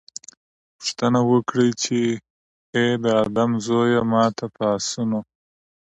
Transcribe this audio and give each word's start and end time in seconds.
پوښتنه 0.77 1.19
وکړي 1.31 1.69
چې 1.81 1.99
اې 2.75 2.87
د 3.03 3.05
آدم 3.23 3.51
زويه! 3.65 4.01
ما 4.11 4.25
ته 4.37 4.45
په 4.55 4.63
آسونو 4.75 5.19